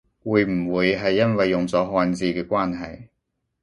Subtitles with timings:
[0.23, 3.09] 會唔會係因為用咗漢字嘅關係？